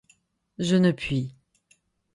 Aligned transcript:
Je 0.57 0.77
ne 0.77 0.91
puis. 0.93 1.31